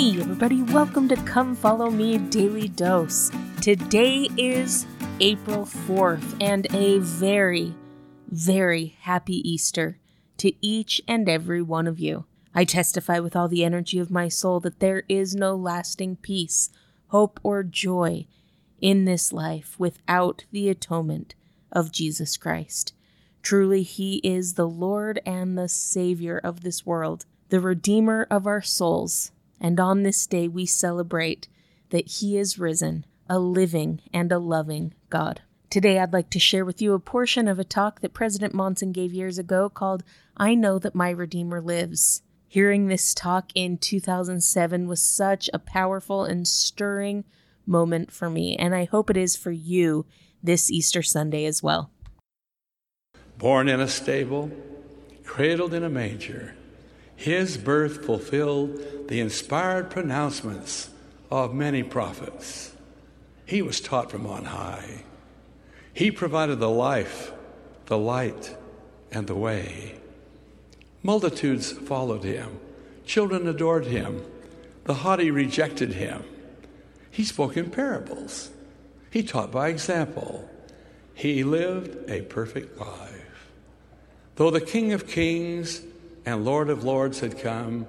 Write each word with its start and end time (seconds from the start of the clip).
Hey, 0.00 0.18
everybody, 0.18 0.62
welcome 0.62 1.08
to 1.10 1.16
Come 1.16 1.54
Follow 1.54 1.90
Me 1.90 2.16
Daily 2.16 2.68
Dose. 2.68 3.30
Today 3.60 4.30
is 4.38 4.86
April 5.20 5.66
4th, 5.66 6.38
and 6.40 6.66
a 6.74 7.00
very, 7.00 7.74
very 8.26 8.96
happy 9.00 9.46
Easter 9.46 9.98
to 10.38 10.54
each 10.66 11.02
and 11.06 11.28
every 11.28 11.60
one 11.60 11.86
of 11.86 12.00
you. 12.00 12.24
I 12.54 12.64
testify 12.64 13.18
with 13.18 13.36
all 13.36 13.46
the 13.46 13.62
energy 13.62 13.98
of 13.98 14.10
my 14.10 14.28
soul 14.28 14.58
that 14.60 14.80
there 14.80 15.02
is 15.06 15.34
no 15.34 15.54
lasting 15.54 16.16
peace, 16.16 16.70
hope, 17.08 17.38
or 17.42 17.62
joy 17.62 18.26
in 18.80 19.04
this 19.04 19.34
life 19.34 19.78
without 19.78 20.46
the 20.50 20.70
atonement 20.70 21.34
of 21.70 21.92
Jesus 21.92 22.38
Christ. 22.38 22.94
Truly, 23.42 23.82
He 23.82 24.22
is 24.24 24.54
the 24.54 24.66
Lord 24.66 25.20
and 25.26 25.58
the 25.58 25.68
Savior 25.68 26.38
of 26.38 26.62
this 26.62 26.86
world, 26.86 27.26
the 27.50 27.60
Redeemer 27.60 28.26
of 28.30 28.46
our 28.46 28.62
souls. 28.62 29.32
And 29.60 29.78
on 29.78 30.02
this 30.02 30.26
day, 30.26 30.48
we 30.48 30.66
celebrate 30.66 31.48
that 31.90 32.08
He 32.08 32.38
is 32.38 32.58
risen, 32.58 33.04
a 33.28 33.38
living 33.38 34.00
and 34.12 34.32
a 34.32 34.38
loving 34.38 34.94
God. 35.10 35.42
Today, 35.68 35.98
I'd 36.00 36.12
like 36.12 36.30
to 36.30 36.40
share 36.40 36.64
with 36.64 36.82
you 36.82 36.94
a 36.94 36.98
portion 36.98 37.46
of 37.46 37.58
a 37.58 37.64
talk 37.64 38.00
that 38.00 38.14
President 38.14 38.54
Monson 38.54 38.90
gave 38.90 39.12
years 39.12 39.38
ago 39.38 39.68
called 39.68 40.02
I 40.36 40.54
Know 40.54 40.78
That 40.78 40.94
My 40.96 41.10
Redeemer 41.10 41.60
Lives. 41.60 42.22
Hearing 42.48 42.88
this 42.88 43.14
talk 43.14 43.52
in 43.54 43.78
2007 43.78 44.88
was 44.88 45.00
such 45.00 45.48
a 45.54 45.60
powerful 45.60 46.24
and 46.24 46.48
stirring 46.48 47.24
moment 47.64 48.10
for 48.10 48.28
me, 48.28 48.56
and 48.56 48.74
I 48.74 48.86
hope 48.86 49.10
it 49.10 49.16
is 49.16 49.36
for 49.36 49.52
you 49.52 50.06
this 50.42 50.70
Easter 50.70 51.02
Sunday 51.02 51.44
as 51.44 51.62
well. 51.62 51.92
Born 53.38 53.68
in 53.68 53.78
a 53.78 53.86
stable, 53.86 54.50
cradled 55.24 55.72
in 55.72 55.84
a 55.84 55.88
manger, 55.88 56.56
his 57.20 57.58
birth 57.58 58.06
fulfilled 58.06 58.82
the 59.08 59.20
inspired 59.20 59.90
pronouncements 59.90 60.88
of 61.30 61.52
many 61.52 61.82
prophets. 61.82 62.72
He 63.44 63.60
was 63.60 63.78
taught 63.78 64.10
from 64.10 64.26
on 64.26 64.46
high. 64.46 65.04
He 65.92 66.10
provided 66.10 66.60
the 66.60 66.70
life, 66.70 67.30
the 67.86 67.98
light, 67.98 68.56
and 69.12 69.26
the 69.26 69.34
way. 69.34 69.96
Multitudes 71.02 71.72
followed 71.72 72.24
him. 72.24 72.58
Children 73.04 73.46
adored 73.46 73.84
him. 73.84 74.24
The 74.84 74.94
haughty 74.94 75.30
rejected 75.30 75.92
him. 75.92 76.24
He 77.10 77.24
spoke 77.24 77.54
in 77.54 77.70
parables. 77.70 78.48
He 79.10 79.22
taught 79.22 79.52
by 79.52 79.68
example. 79.68 80.48
He 81.12 81.44
lived 81.44 82.08
a 82.08 82.22
perfect 82.22 82.80
life. 82.80 83.50
Though 84.36 84.50
the 84.50 84.62
King 84.62 84.94
of 84.94 85.06
Kings 85.06 85.82
and 86.24 86.44
Lord 86.44 86.70
of 86.70 86.84
Lords 86.84 87.20
had 87.20 87.40
come, 87.40 87.86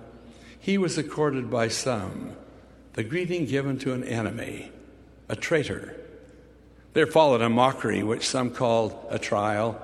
he 0.59 0.77
was 0.77 0.97
accorded 0.97 1.49
by 1.49 1.67
some 1.67 2.35
the 2.93 3.03
greeting 3.03 3.45
given 3.45 3.79
to 3.79 3.93
an 3.93 4.03
enemy, 4.03 4.71
a 5.29 5.35
traitor. 5.35 5.95
There 6.93 7.07
followed 7.07 7.41
a 7.41 7.49
mockery, 7.49 8.03
which 8.03 8.27
some 8.27 8.51
called 8.51 9.07
a 9.09 9.17
trial. 9.17 9.81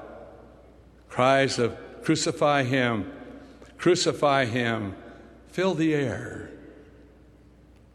Cries 1.09 1.57
of, 1.57 1.77
Crucify 2.03 2.63
him! 2.63 3.11
Crucify 3.77 4.45
him! 4.45 4.95
filled 5.47 5.77
the 5.77 5.95
air. 5.95 6.49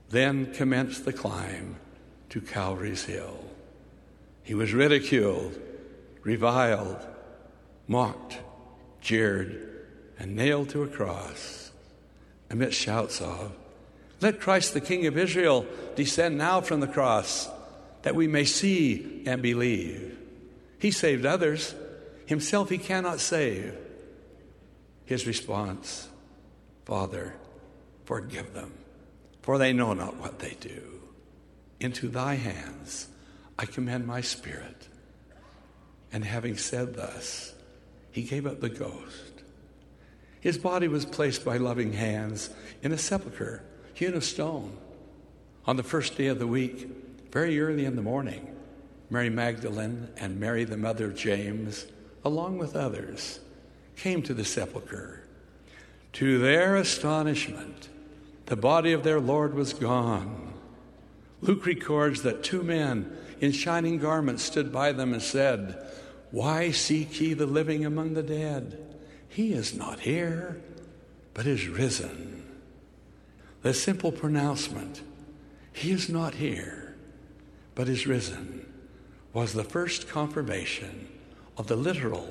Then 0.09 0.53
commenced 0.53 1.05
the 1.05 1.13
climb 1.13 1.77
to 2.31 2.41
Calvary's 2.41 3.05
Hill. 3.05 3.39
He 4.43 4.55
was 4.55 4.73
ridiculed, 4.73 5.59
reviled, 6.23 7.07
mocked, 7.87 8.41
jeered, 9.01 9.72
and 10.23 10.35
nailed 10.35 10.71
to 10.71 10.83
a 10.83 10.89
cross 10.89 11.71
amidst 12.49 12.81
shouts 12.81 13.21
of, 13.21 13.53
Let 14.23 14.41
Christ 14.41 14.73
the 14.73 14.81
King 14.81 15.07
of 15.07 15.19
Israel 15.19 15.67
descend 15.97 16.39
now 16.39 16.63
from 16.63 16.81
the 16.81 16.87
cross 16.87 17.51
that 18.03 18.15
we 18.15 18.27
may 18.27 18.45
see 18.45 19.25
and 19.27 19.43
believe. 19.43 20.17
He 20.79 20.93
saved 20.93 21.27
others, 21.27 21.75
himself 22.25 22.71
he 22.71 22.79
cannot 22.79 23.21
save. 23.21 23.77
His 25.05 25.27
response, 25.27 26.09
Father, 26.87 27.35
forgive 28.07 28.55
them 28.55 28.73
for 29.43 29.59
they 29.59 29.73
know 29.73 29.93
not 29.93 30.17
what 30.17 30.39
they 30.39 30.57
do. 30.61 31.01
Into 31.81 32.09
thy 32.09 32.35
hands 32.35 33.09
I 33.59 33.67
commend 33.67 34.07
my 34.07 34.21
spirit. 34.21 34.89
And 36.13 36.25
having 36.25 36.57
said 36.57 36.95
thus, 36.95 37.55
he 38.13 38.23
gave 38.23 38.47
up 38.47 38.61
the 38.61 38.69
ghost. 38.69 39.32
His 40.43 40.59
body 40.59 40.89
was 40.89 41.05
placed 41.05 41.45
by 41.45 41.57
loving 41.57 41.93
hands 41.93 42.51
in 42.83 42.91
a 42.91 42.99
sepulchre 42.99 43.63
hewn 43.95 44.15
of 44.15 44.25
stone. 44.25 44.77
On 45.67 45.77
the 45.77 45.85
first 45.85 46.19
day 46.19 46.27
of 46.27 46.41
the 46.41 46.49
week, 46.49 46.89
very 47.31 47.61
early 47.61 47.85
in 47.85 47.95
the 47.95 48.03
morning, 48.03 48.53
Mary 49.09 49.31
Magdalene 49.31 50.09
and 50.17 50.41
Mary, 50.41 50.65
the 50.65 50.77
mother 50.77 51.07
of 51.07 51.17
James, 51.17 51.87
along 52.25 52.59
with 52.59 52.75
others, 52.75 53.39
came 53.95 54.21
to 54.23 54.35
the 54.35 54.45
sepulchre. 54.45 55.23
To 56.15 56.39
their 56.39 56.75
astonishment, 56.75 57.89
the 58.47 58.57
body 58.57 58.93
of 58.93 59.05
their 59.05 59.21
Lord 59.21 59.55
was 59.55 59.73
gone. 59.73 60.55
Luke 61.41 61.65
records 61.67 62.23
that 62.23 62.43
two 62.43 62.65
men 62.65 63.17
in 63.41 63.53
shining 63.53 63.99
garments 63.99 64.43
stood 64.43 64.73
by 64.73 64.91
them 64.91 65.13
and 65.13 65.23
said, 65.23 65.87
Why 66.33 66.73
seek 66.73 67.21
ye 67.21 67.33
the 67.33 67.47
living 67.47 67.85
among 67.85 68.15
the 68.15 68.25
dead? 68.25 68.92
He 69.33 69.55
is 69.55 69.75
not 69.75 70.01
here, 70.01 70.61
but 71.33 71.47
is 71.47 71.67
risen. 71.67 72.43
The 73.63 73.73
simple 73.73 74.13
pronouncement, 74.13 75.01
He 75.73 75.91
is 75.91 76.11
not 76.11 76.35
here, 76.35 76.95
but 77.75 77.89
is 77.89 78.07
risen, 78.07 78.71
was 79.33 79.55
the 79.55 79.65
first 79.65 80.07
confirmation 80.07 81.09
of 81.57 81.67
the 81.67 81.77
literal 81.77 82.29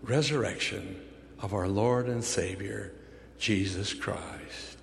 resurrection 0.00 1.02
of 1.40 1.52
our 1.52 1.66
Lord 1.66 2.06
and 2.06 2.22
Savior, 2.22 2.92
Jesus 3.36 3.92
Christ. 3.92 4.78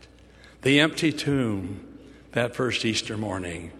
The 0.63 0.81
empty 0.81 1.13
tomb 1.13 1.87
that 2.33 2.53
first 2.53 2.83
Easter 2.83 3.15
morning 3.15 3.71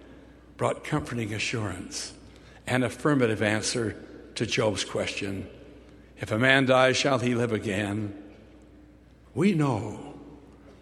brought 0.56 0.86
comforting 0.86 1.34
assurance 1.34 2.14
and 2.66 2.86
affirmative 2.86 3.42
answer 3.42 3.98
to 4.36 4.46
Job's 4.46 4.86
question 4.86 5.50
If 6.22 6.32
a 6.32 6.38
man 6.38 6.68
dies, 6.68 6.98
shall 6.98 7.18
he 7.18 7.34
live 7.34 7.52
again? 7.52 8.14
We 9.34 9.54
know, 9.54 10.14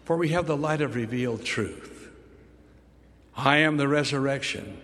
for 0.04 0.16
we 0.16 0.28
have 0.28 0.46
the 0.46 0.56
light 0.56 0.82
of 0.82 0.94
revealed 0.94 1.44
truth. 1.44 2.10
I 3.34 3.58
am 3.58 3.78
the 3.78 3.88
resurrection 3.88 4.78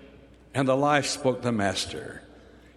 and 0.54 0.66
the 0.66 0.76
life, 0.76 1.04
spoke 1.04 1.42
the 1.42 1.52
Master. 1.52 2.22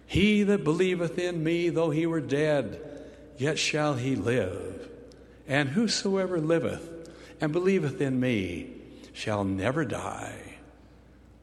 He 0.06 0.42
that 0.42 0.62
believeth 0.62 1.18
in 1.18 1.42
me, 1.42 1.70
though 1.70 1.88
he 1.88 2.04
were 2.04 2.20
dead, 2.20 2.78
yet 3.38 3.58
shall 3.58 3.94
he 3.94 4.14
live. 4.14 4.90
And 5.48 5.70
whosoever 5.70 6.38
liveth, 6.38 6.86
and 7.40 7.50
believeth 7.50 8.02
in 8.02 8.20
me 8.20 8.74
shall 9.14 9.44
never 9.44 9.86
die. 9.86 10.58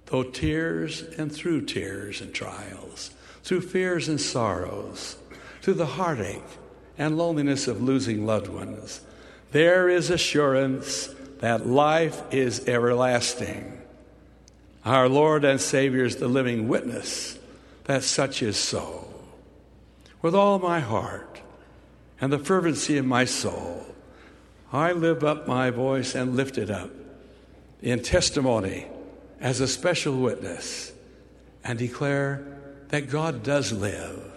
Though 0.06 0.24
tears 0.24 1.02
and 1.02 1.31
through 1.31 1.66
tears 1.66 2.22
and 2.22 2.31
trials, 2.34 3.09
through 3.42 3.62
fears 3.62 4.08
and 4.08 4.22
sorrows, 4.22 5.18
through 5.67 5.73
the 5.73 5.85
heartache 5.85 6.41
and 6.97 7.17
loneliness 7.17 7.67
of 7.67 7.81
losing 7.81 8.25
loved 8.25 8.47
ones, 8.47 9.01
there 9.51 9.89
is 9.89 10.09
assurance 10.09 11.07
that 11.39 11.67
life 11.67 12.22
is 12.31 12.66
everlasting. 12.69 13.78
Our 14.85 15.09
Lord 15.09 15.44
and 15.44 15.59
Savior 15.59 16.05
is 16.05 16.16
the 16.16 16.29
living 16.29 16.69
witness 16.69 17.38
that 17.83 18.03
such 18.03 18.41
is 18.41 18.55
so. 18.55 19.13
With 20.22 20.33
all 20.33 20.57
my 20.57 20.79
heart 20.79 21.41
and 22.22 22.31
the 22.31 22.39
fervency 22.39 22.97
of 22.97 23.05
my 23.05 23.25
soul, 23.25 23.93
I 24.72 24.93
lift 24.93 25.22
up 25.22 25.49
my 25.49 25.70
voice 25.70 26.16
and 26.16 26.37
lift 26.37 26.58
it 26.58 26.72
up 26.72 26.91
in 27.81 28.02
testimony 28.02 28.85
as 29.41 29.59
a 29.59 29.67
special 29.67 30.17
witness 30.17 30.93
and 31.61 31.78
declare 31.78 32.47
that 32.87 33.09
God 33.09 33.43
does 33.43 33.73
live. 33.73 34.36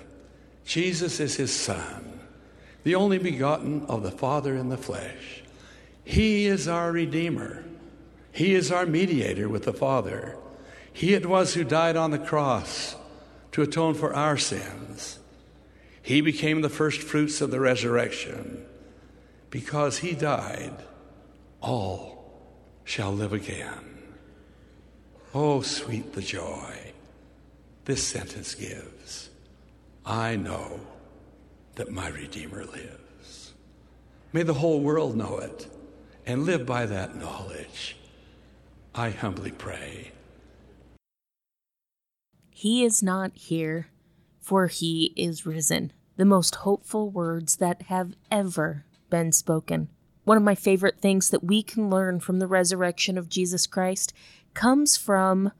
Jesus 0.64 1.20
is 1.20 1.36
his 1.36 1.52
Son, 1.52 2.20
the 2.84 2.94
only 2.94 3.18
begotten 3.18 3.84
of 3.86 4.02
the 4.02 4.10
Father 4.10 4.54
in 4.54 4.68
the 4.68 4.76
flesh. 4.76 5.42
He 6.04 6.46
is 6.46 6.68
our 6.68 6.92
Redeemer. 6.92 7.64
He 8.32 8.54
is 8.54 8.70
our 8.70 8.86
mediator 8.86 9.48
with 9.48 9.64
the 9.64 9.72
Father. 9.72 10.36
He 10.92 11.14
it 11.14 11.26
was 11.26 11.54
who 11.54 11.64
died 11.64 11.96
on 11.96 12.10
the 12.10 12.18
cross 12.18 12.96
to 13.52 13.62
atone 13.62 13.94
for 13.94 14.14
our 14.14 14.36
sins. 14.36 15.18
He 16.02 16.20
became 16.20 16.60
the 16.60 16.68
first 16.68 17.00
fruits 17.02 17.40
of 17.40 17.50
the 17.50 17.60
resurrection 17.60 18.64
because 19.50 19.98
he 19.98 20.12
died, 20.12 20.74
all 21.60 22.40
shall 22.84 23.12
live 23.12 23.32
again. 23.32 23.98
Oh, 25.34 25.60
sweet 25.62 26.12
the 26.12 26.22
joy 26.22 26.90
this 27.84 28.06
sentence 28.06 28.54
gives. 28.54 29.29
I 30.10 30.34
know 30.34 30.80
that 31.76 31.92
my 31.92 32.08
Redeemer 32.08 32.64
lives. 32.64 33.54
May 34.32 34.42
the 34.42 34.54
whole 34.54 34.80
world 34.80 35.16
know 35.16 35.38
it 35.38 35.70
and 36.26 36.44
live 36.44 36.66
by 36.66 36.84
that 36.86 37.14
knowledge. 37.14 37.96
I 38.92 39.10
humbly 39.10 39.52
pray. 39.52 40.10
He 42.50 42.82
is 42.82 43.04
not 43.04 43.36
here, 43.36 43.86
for 44.40 44.66
he 44.66 45.12
is 45.14 45.46
risen. 45.46 45.92
The 46.16 46.24
most 46.24 46.56
hopeful 46.56 47.08
words 47.08 47.58
that 47.58 47.82
have 47.82 48.16
ever 48.32 48.84
been 49.10 49.30
spoken. 49.30 49.90
One 50.24 50.36
of 50.36 50.42
my 50.42 50.56
favorite 50.56 50.98
things 51.00 51.30
that 51.30 51.44
we 51.44 51.62
can 51.62 51.88
learn 51.88 52.18
from 52.18 52.40
the 52.40 52.48
resurrection 52.48 53.16
of 53.16 53.28
Jesus 53.28 53.64
Christ 53.64 54.12
comes 54.54 54.96
from 54.96 55.52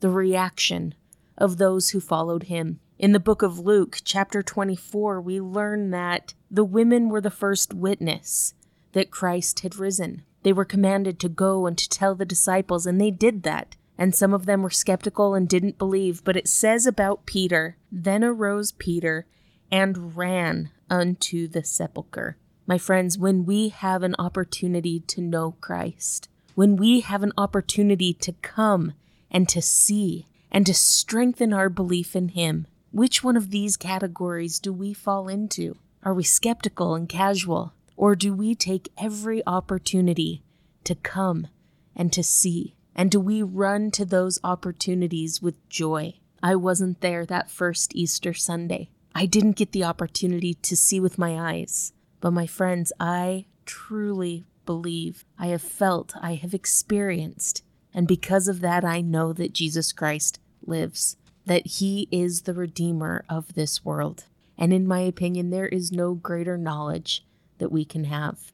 the 0.00 0.08
reaction 0.08 0.94
of 1.36 1.58
those 1.58 1.90
who 1.90 2.00
followed 2.00 2.44
him. 2.44 2.80
In 2.98 3.12
the 3.12 3.20
book 3.20 3.42
of 3.42 3.60
Luke, 3.60 3.98
chapter 4.02 4.42
24, 4.42 5.20
we 5.20 5.40
learn 5.40 5.90
that 5.90 6.34
the 6.50 6.64
women 6.64 7.10
were 7.10 7.20
the 7.20 7.30
first 7.30 7.72
witness 7.72 8.54
that 8.90 9.12
Christ 9.12 9.60
had 9.60 9.76
risen. 9.76 10.24
They 10.42 10.52
were 10.52 10.64
commanded 10.64 11.20
to 11.20 11.28
go 11.28 11.68
and 11.68 11.78
to 11.78 11.88
tell 11.88 12.16
the 12.16 12.24
disciples, 12.24 12.86
and 12.86 13.00
they 13.00 13.12
did 13.12 13.44
that. 13.44 13.76
And 13.96 14.16
some 14.16 14.34
of 14.34 14.46
them 14.46 14.62
were 14.62 14.70
skeptical 14.70 15.36
and 15.36 15.48
didn't 15.48 15.78
believe. 15.78 16.24
But 16.24 16.36
it 16.36 16.48
says 16.48 16.86
about 16.86 17.24
Peter 17.24 17.76
Then 17.92 18.24
arose 18.24 18.72
Peter 18.72 19.26
and 19.70 20.16
ran 20.16 20.72
unto 20.90 21.46
the 21.46 21.62
sepulchre. 21.62 22.36
My 22.66 22.78
friends, 22.78 23.16
when 23.16 23.44
we 23.44 23.68
have 23.68 24.02
an 24.02 24.16
opportunity 24.18 24.98
to 24.98 25.20
know 25.20 25.52
Christ, 25.60 26.28
when 26.56 26.74
we 26.74 27.02
have 27.02 27.22
an 27.22 27.32
opportunity 27.38 28.12
to 28.14 28.32
come 28.42 28.94
and 29.30 29.48
to 29.50 29.62
see 29.62 30.26
and 30.50 30.66
to 30.66 30.74
strengthen 30.74 31.52
our 31.52 31.68
belief 31.68 32.16
in 32.16 32.30
Him, 32.30 32.66
which 32.90 33.22
one 33.22 33.36
of 33.36 33.50
these 33.50 33.76
categories 33.76 34.58
do 34.58 34.72
we 34.72 34.92
fall 34.92 35.28
into? 35.28 35.76
Are 36.02 36.14
we 36.14 36.24
skeptical 36.24 36.94
and 36.94 37.08
casual? 37.08 37.74
Or 37.96 38.14
do 38.14 38.32
we 38.32 38.54
take 38.54 38.92
every 38.96 39.42
opportunity 39.46 40.42
to 40.84 40.94
come 40.94 41.48
and 41.94 42.12
to 42.12 42.22
see? 42.22 42.74
And 42.94 43.10
do 43.10 43.20
we 43.20 43.42
run 43.42 43.90
to 43.92 44.04
those 44.04 44.38
opportunities 44.42 45.42
with 45.42 45.68
joy? 45.68 46.14
I 46.42 46.54
wasn't 46.54 47.00
there 47.00 47.26
that 47.26 47.50
first 47.50 47.94
Easter 47.94 48.32
Sunday. 48.32 48.88
I 49.14 49.26
didn't 49.26 49.56
get 49.56 49.72
the 49.72 49.84
opportunity 49.84 50.54
to 50.54 50.76
see 50.76 51.00
with 51.00 51.18
my 51.18 51.38
eyes. 51.38 51.92
But 52.20 52.32
my 52.32 52.46
friends, 52.46 52.92
I 52.98 53.46
truly 53.66 54.46
believe, 54.64 55.24
I 55.38 55.48
have 55.48 55.62
felt, 55.62 56.14
I 56.20 56.34
have 56.34 56.54
experienced, 56.54 57.62
and 57.92 58.06
because 58.06 58.48
of 58.48 58.60
that, 58.60 58.84
I 58.84 59.00
know 59.00 59.32
that 59.32 59.52
Jesus 59.52 59.92
Christ 59.92 60.40
lives 60.64 61.16
that 61.48 61.66
he 61.66 62.08
is 62.10 62.42
the 62.42 62.54
Redeemer 62.54 63.24
of 63.28 63.54
this 63.54 63.84
world. 63.84 64.24
And 64.56 64.72
in 64.72 64.86
my 64.86 65.00
opinion, 65.00 65.50
there 65.50 65.66
is 65.66 65.90
no 65.90 66.14
greater 66.14 66.56
knowledge 66.56 67.24
that 67.58 67.72
we 67.72 67.84
can 67.84 68.04
have. 68.04 68.52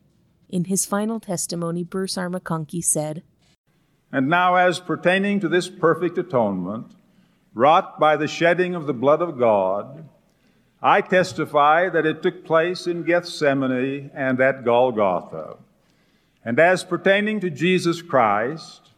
In 0.49 0.64
his 0.64 0.87
final 0.87 1.19
testimony, 1.20 1.82
Bruce 1.82 2.17
R. 2.17 2.31
McConkie 2.31 2.85
said, 2.85 3.23
And 4.12 4.29
now, 4.29 4.55
as 4.55 4.79
pertaining 4.79 5.41
to 5.41 5.49
this 5.49 5.69
perfect 5.69 6.17
atonement, 6.17 6.93
wrought 7.52 7.99
by 7.99 8.17
the 8.17 8.29
shedding 8.29 8.75
of 8.75 8.87
the 8.87 8.94
blood 8.94 9.20
of 9.20 9.38
God, 9.38 10.08
I 10.81 11.00
testify 11.00 11.88
that 11.88 12.06
it 12.06 12.23
took 12.23 12.44
place 12.44 12.87
in 12.87 13.02
Gethsemane 13.02 14.11
and 14.14 14.41
at 14.41 14.64
Golgotha. 14.64 15.56
And 16.44 16.61
as 16.61 16.85
pertaining 16.85 17.41
to 17.41 17.50
Jesus 17.50 18.02
Christ, 18.02 18.91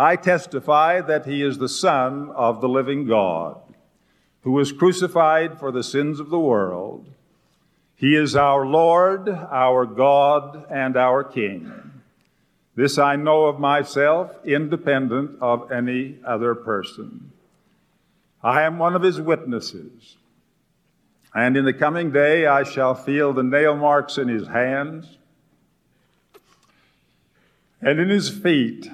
I 0.00 0.16
testify 0.16 1.02
that 1.02 1.26
he 1.26 1.42
is 1.42 1.58
the 1.58 1.68
Son 1.68 2.30
of 2.30 2.62
the 2.62 2.68
living 2.70 3.04
God, 3.04 3.60
who 4.40 4.52
was 4.52 4.72
crucified 4.72 5.58
for 5.58 5.70
the 5.70 5.84
sins 5.84 6.18
of 6.20 6.30
the 6.30 6.38
world. 6.38 7.06
He 7.96 8.16
is 8.16 8.34
our 8.34 8.64
Lord, 8.64 9.28
our 9.28 9.84
God, 9.84 10.64
and 10.70 10.96
our 10.96 11.22
King. 11.22 11.70
This 12.74 12.96
I 12.96 13.16
know 13.16 13.44
of 13.44 13.60
myself, 13.60 14.34
independent 14.42 15.36
of 15.42 15.70
any 15.70 16.16
other 16.24 16.54
person. 16.54 17.32
I 18.42 18.62
am 18.62 18.78
one 18.78 18.96
of 18.96 19.02
his 19.02 19.20
witnesses. 19.20 20.16
And 21.34 21.58
in 21.58 21.66
the 21.66 21.74
coming 21.74 22.10
day 22.10 22.46
I 22.46 22.62
shall 22.62 22.94
feel 22.94 23.34
the 23.34 23.42
nail 23.42 23.76
marks 23.76 24.16
in 24.16 24.28
his 24.28 24.48
hands 24.48 25.18
and 27.82 28.00
in 28.00 28.08
his 28.08 28.30
feet 28.30 28.88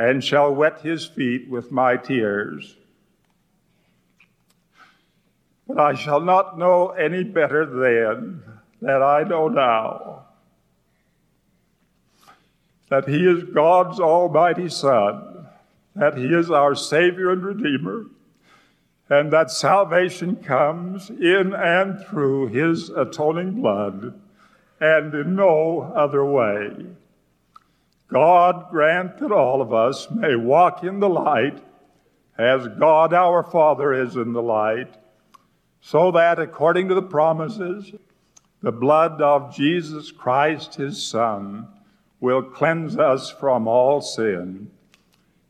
and 0.00 0.24
shall 0.24 0.54
wet 0.54 0.80
his 0.80 1.04
feet 1.04 1.46
with 1.50 1.70
my 1.70 1.94
tears. 1.94 2.74
But 5.68 5.78
I 5.78 5.94
shall 5.94 6.22
not 6.22 6.58
know 6.58 6.88
any 6.88 7.22
better 7.22 7.66
then 7.66 8.42
than 8.80 9.02
I 9.02 9.24
know 9.24 9.48
now 9.48 10.24
that 12.88 13.06
he 13.06 13.26
is 13.26 13.44
God's 13.44 14.00
almighty 14.00 14.70
Son, 14.70 15.46
that 15.94 16.16
he 16.16 16.28
is 16.28 16.50
our 16.50 16.74
Savior 16.74 17.30
and 17.30 17.44
Redeemer, 17.44 18.06
and 19.10 19.30
that 19.30 19.50
salvation 19.50 20.36
comes 20.36 21.10
in 21.10 21.52
and 21.52 22.02
through 22.06 22.46
his 22.46 22.88
atoning 22.88 23.60
blood 23.60 24.18
and 24.80 25.12
in 25.12 25.36
no 25.36 25.92
other 25.94 26.24
way. 26.24 26.86
God 28.12 28.70
grant 28.70 29.18
that 29.18 29.32
all 29.32 29.62
of 29.62 29.72
us 29.72 30.10
may 30.10 30.34
walk 30.34 30.82
in 30.82 31.00
the 31.00 31.08
light 31.08 31.62
as 32.36 32.66
God 32.78 33.12
our 33.12 33.42
Father 33.42 33.92
is 33.92 34.16
in 34.16 34.32
the 34.32 34.42
light, 34.42 34.96
so 35.80 36.10
that 36.12 36.38
according 36.38 36.88
to 36.88 36.94
the 36.94 37.02
promises, 37.02 37.92
the 38.62 38.72
blood 38.72 39.20
of 39.22 39.54
Jesus 39.54 40.10
Christ, 40.10 40.74
his 40.74 41.02
Son, 41.06 41.68
will 42.18 42.42
cleanse 42.42 42.96
us 42.96 43.30
from 43.30 43.68
all 43.68 44.00
sin. 44.00 44.70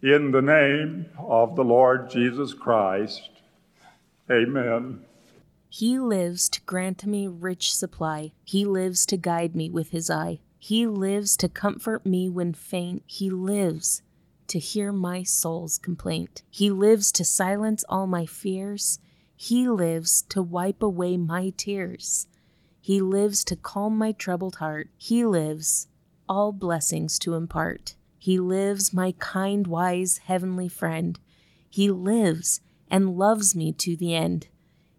In 0.02 0.30
the 0.30 0.42
name 0.42 1.06
of 1.18 1.56
the 1.56 1.64
Lord 1.64 2.10
Jesus 2.10 2.54
Christ. 2.54 3.28
Amen. 4.30 5.04
He 5.68 5.98
lives 5.98 6.48
to 6.50 6.60
grant 6.62 7.04
me 7.06 7.26
rich 7.28 7.74
supply. 7.74 8.32
He 8.44 8.64
lives 8.64 9.06
to 9.06 9.16
guide 9.16 9.54
me 9.54 9.70
with 9.70 9.90
his 9.90 10.10
eye. 10.10 10.40
He 10.62 10.86
lives 10.86 11.38
to 11.38 11.48
comfort 11.48 12.04
me 12.04 12.28
when 12.28 12.52
faint. 12.52 13.02
He 13.06 13.30
lives 13.30 14.02
to 14.48 14.58
hear 14.58 14.92
my 14.92 15.22
soul's 15.22 15.78
complaint. 15.78 16.42
He 16.50 16.70
lives 16.70 17.10
to 17.12 17.24
silence 17.24 17.82
all 17.88 18.06
my 18.06 18.26
fears. 18.26 18.98
He 19.34 19.70
lives 19.70 20.20
to 20.28 20.42
wipe 20.42 20.82
away 20.82 21.16
my 21.16 21.54
tears. 21.56 22.26
He 22.78 23.00
lives 23.00 23.42
to 23.44 23.56
calm 23.56 23.96
my 23.96 24.12
troubled 24.12 24.56
heart. 24.56 24.90
He 24.98 25.24
lives 25.24 25.88
all 26.28 26.52
blessings 26.52 27.18
to 27.20 27.34
impart. 27.34 27.94
He 28.18 28.38
lives, 28.38 28.92
my 28.92 29.12
kind, 29.12 29.66
wise, 29.66 30.18
heavenly 30.18 30.68
friend. 30.68 31.18
He 31.70 31.90
lives 31.90 32.60
and 32.90 33.16
loves 33.16 33.56
me 33.56 33.72
to 33.72 33.96
the 33.96 34.14
end. 34.14 34.48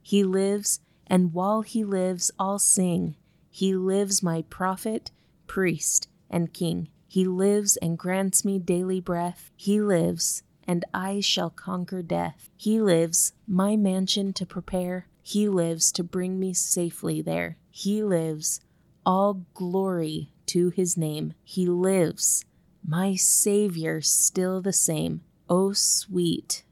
He 0.02 0.24
lives, 0.24 0.80
and 1.06 1.34
while 1.34 1.62
he 1.62 1.84
lives, 1.84 2.32
I'll 2.40 2.58
sing. 2.58 3.16
He 3.52 3.76
lives, 3.76 4.24
my 4.24 4.42
prophet 4.50 5.12
priest, 5.52 6.08
and 6.30 6.54
king. 6.54 6.88
He 7.10 7.26
lives 7.26 7.76
and 7.82 7.98
grants 7.98 8.46
me 8.46 8.58
daily 8.58 9.02
breath. 9.02 9.52
He 9.58 9.82
lives, 9.82 10.44
and 10.66 10.86
I 10.94 11.20
shall 11.20 11.50
conquer 11.50 12.02
death. 12.02 12.50
He 12.56 12.80
lives, 12.80 13.34
my 13.46 13.76
mansion 13.76 14.32
to 14.32 14.46
prepare. 14.46 15.08
He 15.22 15.50
lives 15.50 15.92
to 15.92 16.06
bring 16.06 16.40
me 16.40 16.54
safely 16.54 17.22
there. 17.22 17.58
He 17.70 18.02
lives, 18.02 18.62
all 19.06 19.46
glory 19.54 20.32
to 20.46 20.70
his 20.70 20.96
name. 20.96 21.34
He 21.44 21.66
lives, 21.66 22.46
my 22.82 23.16
Savior 23.16 24.00
still 24.00 24.62
the 24.62 24.72
same. 24.72 25.20
Oh, 25.50 25.74
sweet, 25.74 26.64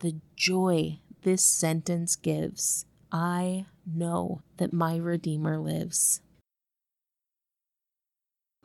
the 0.00 0.16
joy 0.34 0.98
this 1.22 1.44
sentence 1.44 2.16
gives. 2.16 2.86
I 3.12 3.66
know 3.86 4.42
that 4.56 4.72
my 4.72 4.96
Redeemer 4.96 5.60
lives. 5.60 6.22